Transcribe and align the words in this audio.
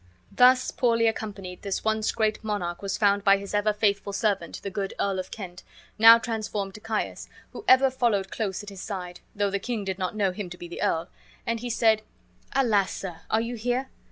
Thus 0.31 0.71
poorly 0.71 1.05
accompanied, 1.05 1.61
this 1.61 1.83
once 1.83 2.11
great 2.11 2.43
monarch 2.43 2.81
was 2.81 2.97
found 2.97 3.23
by 3.23 3.37
his 3.37 3.53
ever 3.53 3.71
faithful 3.71 4.13
servant 4.13 4.59
the 4.63 4.71
good 4.71 4.95
Earl 4.99 5.19
of 5.19 5.29
Kent, 5.29 5.61
now 5.99 6.17
transformed 6.17 6.73
to 6.73 6.79
Caius, 6.79 7.29
who 7.51 7.63
ever 7.67 7.91
followed 7.91 8.31
close 8.31 8.63
at 8.63 8.69
his 8.69 8.81
side, 8.81 9.19
though 9.35 9.51
the 9.51 9.59
king 9.59 9.85
did 9.85 9.99
not 9.99 10.15
know 10.15 10.31
him 10.31 10.49
to 10.49 10.57
be 10.57 10.67
the 10.67 10.81
earl; 10.81 11.09
and 11.45 11.61
be 11.61 11.69
said: 11.69 12.01
"Alas, 12.55 12.91
sir, 12.91 13.21
are 13.29 13.41
you 13.41 13.53
here? 13.53 13.89